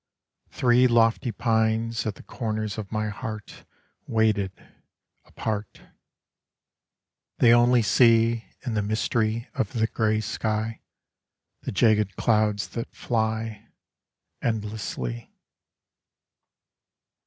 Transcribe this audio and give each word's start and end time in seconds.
Three 0.49 0.87
lofty 0.87 1.31
pines 1.31 2.07
At 2.07 2.15
the 2.15 2.23
corners 2.23 2.79
of 2.79 2.91
my 2.91 3.09
heart 3.09 3.65
Waited, 4.07 4.51
apart. 5.25 5.83
They 7.37 7.53
only 7.53 7.83
see 7.83 8.45
In 8.65 8.73
the 8.73 8.81
mystery 8.81 9.47
Of 9.53 9.73
the 9.73 9.85
grey 9.85 10.19
sky, 10.21 10.81
The 11.61 11.71
jaggled 11.71 12.15
clouds 12.15 12.69
that 12.69 12.95
fly, 12.95 13.67
Endlessly. 14.41 15.35